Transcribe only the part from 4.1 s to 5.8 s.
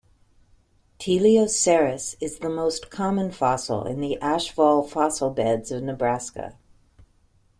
Ashfall Fossil Beds